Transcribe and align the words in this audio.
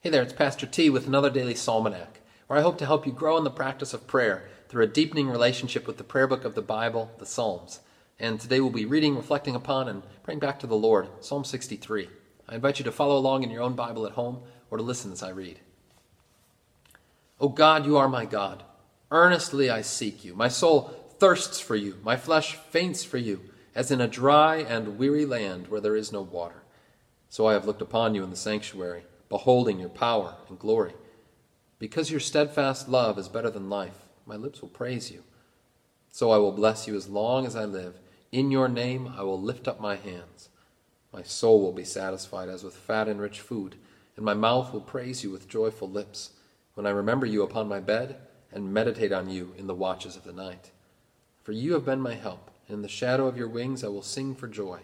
Hey 0.00 0.10
there, 0.10 0.22
it's 0.22 0.32
Pastor 0.32 0.64
T 0.64 0.88
with 0.90 1.08
another 1.08 1.28
daily 1.28 1.54
Psalmanac, 1.54 2.20
where 2.46 2.56
I 2.56 2.62
hope 2.62 2.78
to 2.78 2.86
help 2.86 3.04
you 3.04 3.10
grow 3.10 3.36
in 3.36 3.42
the 3.42 3.50
practice 3.50 3.92
of 3.92 4.06
prayer 4.06 4.48
through 4.68 4.84
a 4.84 4.86
deepening 4.86 5.28
relationship 5.28 5.88
with 5.88 5.96
the 5.96 6.04
prayer 6.04 6.28
book 6.28 6.44
of 6.44 6.54
the 6.54 6.62
Bible, 6.62 7.10
the 7.18 7.26
Psalms. 7.26 7.80
And 8.16 8.38
today 8.38 8.60
we'll 8.60 8.70
be 8.70 8.84
reading, 8.84 9.16
reflecting 9.16 9.56
upon, 9.56 9.88
and 9.88 10.04
praying 10.22 10.38
back 10.38 10.60
to 10.60 10.68
the 10.68 10.76
Lord, 10.76 11.08
Psalm 11.18 11.42
63. 11.42 12.08
I 12.48 12.54
invite 12.54 12.78
you 12.78 12.84
to 12.84 12.92
follow 12.92 13.18
along 13.18 13.42
in 13.42 13.50
your 13.50 13.60
own 13.60 13.74
Bible 13.74 14.06
at 14.06 14.12
home 14.12 14.38
or 14.70 14.78
to 14.78 14.84
listen 14.84 15.10
as 15.10 15.24
I 15.24 15.30
read. 15.30 15.58
O 17.40 17.48
God, 17.48 17.84
you 17.84 17.96
are 17.96 18.08
my 18.08 18.24
God. 18.24 18.62
Earnestly 19.10 19.68
I 19.68 19.82
seek 19.82 20.24
you. 20.24 20.32
My 20.32 20.46
soul 20.46 20.94
thirsts 21.18 21.58
for 21.58 21.74
you. 21.74 21.98
My 22.04 22.16
flesh 22.16 22.54
faints 22.54 23.02
for 23.02 23.18
you, 23.18 23.40
as 23.74 23.90
in 23.90 24.00
a 24.00 24.06
dry 24.06 24.58
and 24.58 24.96
weary 24.96 25.26
land 25.26 25.66
where 25.66 25.80
there 25.80 25.96
is 25.96 26.12
no 26.12 26.22
water. 26.22 26.62
So 27.28 27.48
I 27.48 27.54
have 27.54 27.66
looked 27.66 27.82
upon 27.82 28.14
you 28.14 28.22
in 28.22 28.30
the 28.30 28.36
sanctuary, 28.36 29.02
beholding 29.28 29.78
your 29.78 29.88
power 29.88 30.36
and 30.48 30.58
glory. 30.58 30.94
Because 31.78 32.10
your 32.10 32.20
steadfast 32.20 32.88
love 32.88 33.18
is 33.18 33.28
better 33.28 33.50
than 33.50 33.70
life, 33.70 34.08
my 34.26 34.36
lips 34.36 34.60
will 34.60 34.68
praise 34.68 35.10
you. 35.10 35.22
So 36.10 36.30
I 36.30 36.38
will 36.38 36.52
bless 36.52 36.86
you 36.86 36.96
as 36.96 37.08
long 37.08 37.46
as 37.46 37.54
I 37.54 37.64
live. 37.64 38.00
In 38.32 38.50
your 38.50 38.68
name 38.68 39.12
I 39.16 39.22
will 39.22 39.40
lift 39.40 39.68
up 39.68 39.80
my 39.80 39.96
hands. 39.96 40.48
My 41.12 41.22
soul 41.22 41.60
will 41.60 41.72
be 41.72 41.84
satisfied 41.84 42.48
as 42.48 42.64
with 42.64 42.76
fat 42.76 43.08
and 43.08 43.20
rich 43.20 43.40
food, 43.40 43.76
and 44.16 44.24
my 44.24 44.34
mouth 44.34 44.72
will 44.72 44.80
praise 44.80 45.22
you 45.22 45.30
with 45.30 45.48
joyful 45.48 45.88
lips, 45.88 46.30
when 46.74 46.86
I 46.86 46.90
remember 46.90 47.26
you 47.26 47.42
upon 47.42 47.68
my 47.68 47.80
bed 47.80 48.16
and 48.52 48.72
meditate 48.72 49.12
on 49.12 49.28
you 49.28 49.54
in 49.56 49.66
the 49.66 49.74
watches 49.74 50.16
of 50.16 50.24
the 50.24 50.32
night. 50.32 50.70
For 51.42 51.52
you 51.52 51.72
have 51.74 51.84
been 51.84 52.00
my 52.00 52.14
help, 52.14 52.50
and 52.66 52.76
in 52.76 52.82
the 52.82 52.88
shadow 52.88 53.26
of 53.26 53.36
your 53.36 53.48
wings 53.48 53.82
I 53.82 53.88
will 53.88 54.02
sing 54.02 54.34
for 54.34 54.48
joy. 54.48 54.80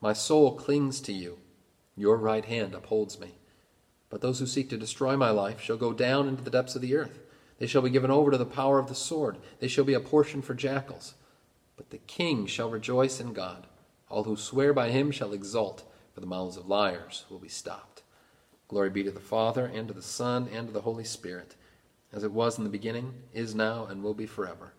My 0.00 0.12
soul 0.12 0.54
clings 0.54 1.00
to 1.02 1.12
you, 1.12 1.38
your 1.96 2.16
right 2.16 2.44
hand 2.44 2.74
upholds 2.74 3.18
me. 3.18 3.36
But 4.16 4.22
those 4.22 4.38
who 4.38 4.46
seek 4.46 4.70
to 4.70 4.78
destroy 4.78 5.14
my 5.14 5.28
life 5.28 5.60
shall 5.60 5.76
go 5.76 5.92
down 5.92 6.26
into 6.26 6.42
the 6.42 6.48
depths 6.48 6.74
of 6.74 6.80
the 6.80 6.96
earth. 6.96 7.18
They 7.58 7.66
shall 7.66 7.82
be 7.82 7.90
given 7.90 8.10
over 8.10 8.30
to 8.30 8.38
the 8.38 8.46
power 8.46 8.78
of 8.78 8.88
the 8.88 8.94
sword. 8.94 9.36
They 9.60 9.68
shall 9.68 9.84
be 9.84 9.92
a 9.92 10.00
portion 10.00 10.40
for 10.40 10.54
jackals. 10.54 11.12
But 11.76 11.90
the 11.90 11.98
king 11.98 12.46
shall 12.46 12.70
rejoice 12.70 13.20
in 13.20 13.34
God. 13.34 13.66
All 14.08 14.24
who 14.24 14.38
swear 14.38 14.72
by 14.72 14.88
him 14.88 15.10
shall 15.10 15.34
exult, 15.34 15.82
for 16.14 16.20
the 16.20 16.26
mouths 16.26 16.56
of 16.56 16.66
liars 16.66 17.26
will 17.28 17.38
be 17.38 17.50
stopped. 17.50 18.04
Glory 18.68 18.88
be 18.88 19.04
to 19.04 19.10
the 19.10 19.20
Father, 19.20 19.66
and 19.66 19.86
to 19.86 19.92
the 19.92 20.00
Son, 20.00 20.48
and 20.50 20.68
to 20.68 20.72
the 20.72 20.80
Holy 20.80 21.04
Spirit, 21.04 21.54
as 22.10 22.24
it 22.24 22.32
was 22.32 22.56
in 22.56 22.64
the 22.64 22.70
beginning, 22.70 23.12
is 23.34 23.54
now, 23.54 23.84
and 23.84 24.02
will 24.02 24.14
be 24.14 24.24
forever. 24.24 24.72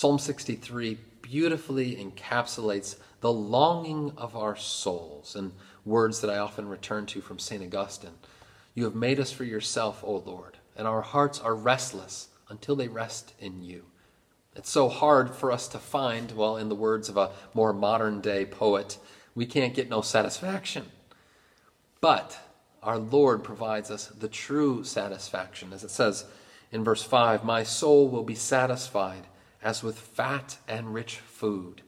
Psalm 0.00 0.18
63 0.18 0.96
beautifully 1.20 1.94
encapsulates 1.94 2.96
the 3.20 3.30
longing 3.30 4.10
of 4.16 4.34
our 4.34 4.56
souls 4.56 5.36
and 5.36 5.52
words 5.84 6.22
that 6.22 6.30
I 6.30 6.38
often 6.38 6.66
return 6.66 7.04
to 7.04 7.20
from 7.20 7.38
St. 7.38 7.62
Augustine. 7.62 8.14
You 8.74 8.84
have 8.84 8.94
made 8.94 9.20
us 9.20 9.30
for 9.30 9.44
yourself, 9.44 10.02
O 10.02 10.16
Lord, 10.16 10.56
and 10.74 10.88
our 10.88 11.02
hearts 11.02 11.38
are 11.38 11.54
restless 11.54 12.28
until 12.48 12.76
they 12.76 12.88
rest 12.88 13.34
in 13.38 13.62
you. 13.62 13.84
It's 14.56 14.70
so 14.70 14.88
hard 14.88 15.34
for 15.34 15.52
us 15.52 15.68
to 15.68 15.78
find, 15.78 16.32
well, 16.32 16.56
in 16.56 16.70
the 16.70 16.74
words 16.74 17.10
of 17.10 17.18
a 17.18 17.32
more 17.52 17.74
modern 17.74 18.22
day 18.22 18.46
poet, 18.46 18.96
we 19.34 19.44
can't 19.44 19.74
get 19.74 19.90
no 19.90 20.00
satisfaction. 20.00 20.86
But 22.00 22.38
our 22.82 22.96
Lord 22.96 23.44
provides 23.44 23.90
us 23.90 24.06
the 24.06 24.28
true 24.28 24.82
satisfaction. 24.82 25.74
As 25.74 25.84
it 25.84 25.90
says 25.90 26.24
in 26.72 26.84
verse 26.84 27.02
5 27.02 27.44
My 27.44 27.64
soul 27.64 28.08
will 28.08 28.24
be 28.24 28.34
satisfied 28.34 29.26
as 29.62 29.82
with 29.82 29.98
fat 29.98 30.58
and 30.66 30.94
rich 30.94 31.16
food. 31.16 31.82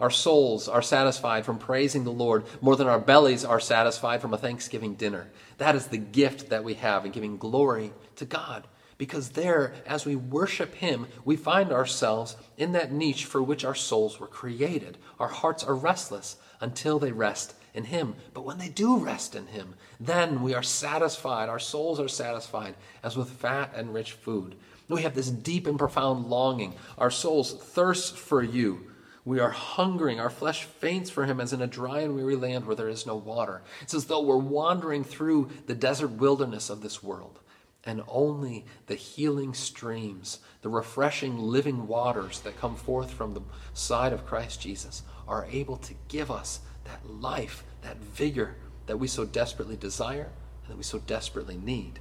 Our 0.00 0.10
souls 0.10 0.66
are 0.66 0.80
satisfied 0.80 1.44
from 1.44 1.58
praising 1.58 2.04
the 2.04 2.10
Lord 2.10 2.44
more 2.62 2.74
than 2.74 2.86
our 2.86 2.98
bellies 2.98 3.44
are 3.44 3.60
satisfied 3.60 4.22
from 4.22 4.32
a 4.32 4.38
Thanksgiving 4.38 4.94
dinner. 4.94 5.28
That 5.58 5.76
is 5.76 5.88
the 5.88 5.98
gift 5.98 6.48
that 6.48 6.64
we 6.64 6.74
have 6.74 7.04
in 7.04 7.12
giving 7.12 7.36
glory 7.36 7.92
to 8.16 8.24
God. 8.24 8.66
Because 8.96 9.30
there, 9.30 9.74
as 9.86 10.06
we 10.06 10.16
worship 10.16 10.74
Him, 10.74 11.06
we 11.24 11.36
find 11.36 11.70
ourselves 11.70 12.36
in 12.56 12.72
that 12.72 12.92
niche 12.92 13.26
for 13.26 13.42
which 13.42 13.64
our 13.64 13.74
souls 13.74 14.18
were 14.18 14.26
created. 14.26 14.96
Our 15.18 15.28
hearts 15.28 15.64
are 15.64 15.74
restless 15.74 16.36
until 16.60 16.98
they 16.98 17.12
rest 17.12 17.54
in 17.74 17.84
Him. 17.84 18.14
But 18.34 18.44
when 18.44 18.58
they 18.58 18.68
do 18.68 18.98
rest 18.98 19.34
in 19.34 19.46
Him, 19.46 19.74
then 19.98 20.42
we 20.42 20.54
are 20.54 20.62
satisfied. 20.62 21.48
Our 21.48 21.58
souls 21.58 22.00
are 22.00 22.08
satisfied 22.08 22.74
as 23.02 23.16
with 23.16 23.30
fat 23.30 23.72
and 23.74 23.94
rich 23.94 24.12
food. 24.12 24.56
We 24.88 25.02
have 25.02 25.14
this 25.14 25.30
deep 25.30 25.66
and 25.66 25.78
profound 25.78 26.26
longing. 26.26 26.74
Our 26.98 27.10
souls 27.10 27.54
thirst 27.54 28.16
for 28.16 28.42
you. 28.42 28.90
We 29.24 29.38
are 29.38 29.50
hungering. 29.50 30.18
Our 30.18 30.30
flesh 30.30 30.64
faints 30.64 31.10
for 31.10 31.26
him 31.26 31.40
as 31.40 31.52
in 31.52 31.62
a 31.62 31.66
dry 31.66 32.00
and 32.00 32.16
weary 32.16 32.36
land 32.36 32.66
where 32.66 32.74
there 32.74 32.88
is 32.88 33.06
no 33.06 33.14
water. 33.14 33.62
It's 33.82 33.94
as 33.94 34.06
though 34.06 34.22
we're 34.22 34.36
wandering 34.36 35.04
through 35.04 35.50
the 35.66 35.74
desert 35.74 36.12
wilderness 36.12 36.70
of 36.70 36.80
this 36.80 37.02
world. 37.02 37.38
And 37.84 38.02
only 38.08 38.66
the 38.88 38.94
healing 38.94 39.54
streams, 39.54 40.40
the 40.62 40.68
refreshing 40.68 41.38
living 41.38 41.86
waters 41.86 42.40
that 42.40 42.58
come 42.58 42.76
forth 42.76 43.12
from 43.12 43.34
the 43.34 43.42
side 43.72 44.12
of 44.12 44.26
Christ 44.26 44.60
Jesus 44.60 45.02
are 45.28 45.46
able 45.50 45.76
to 45.76 45.94
give 46.08 46.30
us 46.30 46.60
that 46.90 47.20
life, 47.20 47.64
that 47.82 47.98
vigor 47.98 48.56
that 48.86 48.98
we 48.98 49.06
so 49.06 49.24
desperately 49.24 49.76
desire 49.76 50.28
and 50.62 50.72
that 50.72 50.76
we 50.76 50.82
so 50.82 50.98
desperately 50.98 51.56
need. 51.56 52.00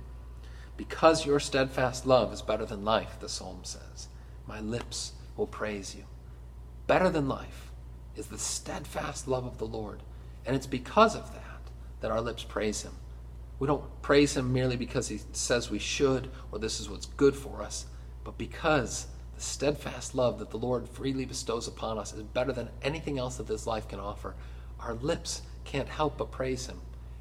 Because 0.78 1.26
your 1.26 1.40
steadfast 1.40 2.06
love 2.06 2.34
is 2.34 2.42
better 2.42 2.66
than 2.66 2.86
life, 2.86 3.18
the 3.20 3.30
psalm 3.30 3.60
says, 3.64 4.08
my 4.48 4.60
lips 4.60 5.14
will 5.38 5.48
praise 5.48 5.96
you. 5.96 6.06
Better 6.88 7.10
than 7.10 7.28
life 7.28 7.72
is 8.16 8.28
the 8.28 8.38
steadfast 8.38 9.28
love 9.28 9.46
of 9.46 9.58
the 9.58 9.68
Lord. 9.68 10.02
And 10.46 10.56
it's 10.56 10.68
because 10.68 11.16
of 11.16 11.34
that 11.34 11.44
that 12.02 12.12
our 12.12 12.22
lips 12.22 12.44
praise 12.44 12.82
him. 12.82 12.94
We 13.60 13.68
don't 13.68 14.02
praise 14.02 14.38
him 14.38 14.54
merely 14.54 14.78
because 14.78 15.10
he 15.10 15.20
says 15.34 15.70
we 15.70 15.80
should 15.80 16.32
or 16.52 16.60
this 16.60 16.80
is 16.80 16.90
what's 16.90 17.06
good 17.06 17.36
for 17.36 17.62
us, 17.62 17.86
but 18.24 18.38
because 18.38 19.08
the 19.36 19.42
steadfast 19.42 20.16
love 20.16 20.40
that 20.40 20.50
the 20.50 20.58
Lord 20.58 20.88
freely 20.88 21.26
bestows 21.26 21.68
upon 21.68 21.98
us 21.98 22.14
is 22.14 22.24
better 22.24 22.54
than 22.54 22.70
anything 22.82 23.20
else 23.20 23.38
that 23.38 23.48
this 23.48 23.68
life 23.68 23.88
can 23.88 24.00
offer. 24.00 24.34
Our 24.82 24.94
lips 24.94 25.42
can't 25.66 25.90
help 25.90 26.18
but 26.18 26.32
praise 26.32 26.68
him. 26.68 26.80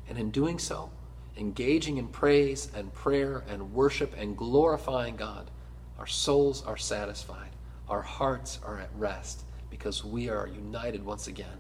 And 0.09 0.19
in 0.19 0.31
doing 0.31 0.59
so, 0.59 0.91
engaging 1.37 1.99
in 1.99 2.09
praise 2.09 2.71
and 2.75 2.93
prayer 2.95 3.45
and 3.49 3.73
worship 3.73 4.15
and 4.17 4.37
glorifying 4.37 5.17
God, 5.17 5.51
our 5.99 6.07
souls 6.07 6.65
are 6.65 6.77
satisfied, 6.77 7.51
our 7.89 8.03
hearts 8.03 8.59
are 8.65 8.79
at 8.79 8.91
rest 8.97 9.43
because 9.71 10.05
we 10.05 10.29
are 10.29 10.47
united 10.47 11.05
once 11.05 11.27
again 11.27 11.59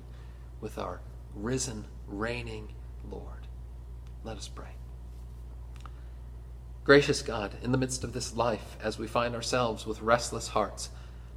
with 0.61 0.79
our 0.79 1.01
risen, 1.35 1.85
reigning 2.07 2.69
Lord. 3.11 3.47
Let 4.25 4.37
us 4.37 4.49
pray. 4.49 4.71
Gracious 6.85 7.21
God, 7.21 7.55
in 7.63 7.71
the 7.71 7.79
midst 7.79 8.03
of 8.03 8.15
this 8.15 8.35
life, 8.35 8.77
as 8.83 8.99
we 8.99 9.07
find 9.07 9.35
ourselves 9.35 9.87
with 9.87 10.01
restless 10.01 10.49
hearts, 10.49 10.89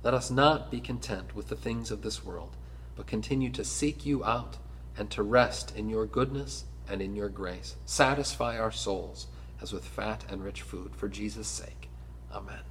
let 0.02 0.14
us 0.14 0.32
not 0.32 0.72
be 0.72 0.80
content 0.80 1.36
with 1.36 1.50
the 1.50 1.56
things 1.56 1.92
of 1.92 2.02
this 2.02 2.24
world, 2.24 2.56
but 2.96 3.08
continue 3.08 3.50
to 3.52 3.64
seek 3.64 4.06
you 4.06 4.24
out 4.24 4.58
and 4.98 5.10
to 5.12 5.24
rest 5.24 5.76
in 5.76 5.90
your 5.90 6.06
goodness 6.06 6.66
and 6.88 7.02
in 7.02 7.16
your 7.16 7.30
grace. 7.30 7.76
Satisfy 7.86 8.58
our 8.58 8.72
souls 8.72 9.28
as 9.62 9.72
with 9.72 9.86
fat 9.86 10.26
and 10.30 10.44
rich 10.44 10.62
food 10.62 10.96
for 10.96 11.08
Jesus' 11.08 11.48
sake. 11.48 11.90
Amen. 12.34 12.62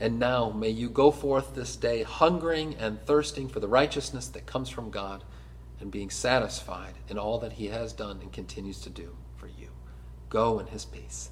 And 0.00 0.18
now 0.18 0.50
may 0.50 0.70
you 0.70 0.88
go 0.88 1.10
forth 1.10 1.54
this 1.54 1.76
day 1.76 2.02
hungering 2.02 2.74
and 2.74 3.00
thirsting 3.06 3.48
for 3.48 3.60
the 3.60 3.68
righteousness 3.68 4.26
that 4.28 4.46
comes 4.46 4.68
from 4.68 4.90
God 4.90 5.22
and 5.80 5.90
being 5.90 6.10
satisfied 6.10 6.94
in 7.08 7.18
all 7.18 7.38
that 7.38 7.52
He 7.52 7.68
has 7.68 7.92
done 7.92 8.18
and 8.20 8.32
continues 8.32 8.80
to 8.80 8.90
do 8.90 9.16
for 9.36 9.46
you. 9.46 9.68
Go 10.28 10.58
in 10.58 10.66
His 10.66 10.84
peace. 10.84 11.30